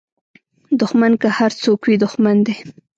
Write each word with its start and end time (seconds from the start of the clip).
دوښمن 0.79 1.13
که 1.21 1.27
هر 1.37 1.51
څوک 1.61 1.79
وي 1.83 1.95
دوښمن 2.03 2.37
دی 2.47 2.55